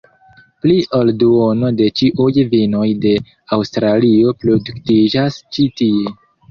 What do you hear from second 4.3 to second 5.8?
produktiĝas ĉi